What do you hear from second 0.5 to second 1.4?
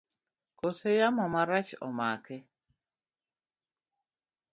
Kose yamo